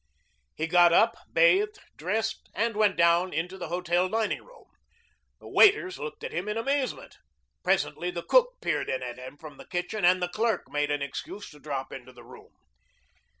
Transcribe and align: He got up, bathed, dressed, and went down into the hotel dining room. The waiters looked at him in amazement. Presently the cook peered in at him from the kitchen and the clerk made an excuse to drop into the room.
He 0.55 0.65
got 0.65 0.91
up, 0.91 1.15
bathed, 1.31 1.77
dressed, 1.95 2.49
and 2.55 2.75
went 2.75 2.97
down 2.97 3.33
into 3.33 3.55
the 3.55 3.67
hotel 3.67 4.09
dining 4.09 4.43
room. 4.43 4.65
The 5.39 5.47
waiters 5.47 5.99
looked 5.99 6.23
at 6.23 6.31
him 6.33 6.49
in 6.49 6.57
amazement. 6.57 7.19
Presently 7.63 8.09
the 8.09 8.23
cook 8.23 8.55
peered 8.63 8.89
in 8.89 9.03
at 9.03 9.19
him 9.19 9.37
from 9.37 9.57
the 9.57 9.67
kitchen 9.67 10.03
and 10.03 10.19
the 10.19 10.27
clerk 10.29 10.63
made 10.71 10.89
an 10.89 11.03
excuse 11.03 11.51
to 11.51 11.59
drop 11.59 11.91
into 11.91 12.11
the 12.13 12.23
room. 12.23 12.49